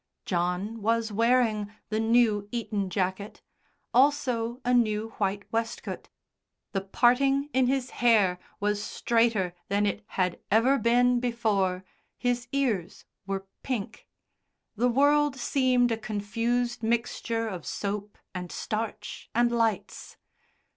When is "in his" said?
7.53-7.91